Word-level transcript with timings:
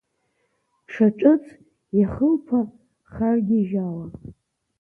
Дшаҿыц 0.85 1.45
ихылԥа 2.01 2.59
харгьежьаауа. 3.13 4.05